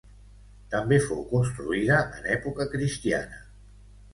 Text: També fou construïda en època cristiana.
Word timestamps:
També 0.75 0.97
fou 1.03 1.19
construïda 1.35 1.99
en 2.17 2.27
època 2.37 2.67
cristiana. 2.73 3.45